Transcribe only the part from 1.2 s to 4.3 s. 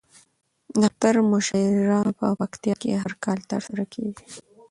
مشاعره په پکتيا کې هر کال ترسره کیږي